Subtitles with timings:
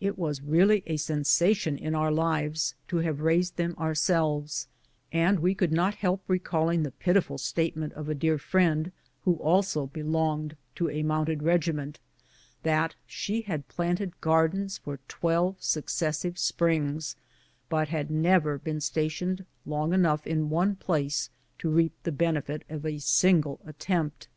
[0.00, 4.68] It was really a sensation in our lives to have raised them ourselves,
[5.10, 8.92] and we could not help recalling the pitiful statement of a dear friend,
[9.22, 11.98] who also belonged to a mounted regiment,
[12.62, 17.16] that she had planted gardens for twelve successive springs,
[17.68, 21.28] but liad never been stationed long enough in one place
[21.58, 24.28] to reap the benefit of a single attempt.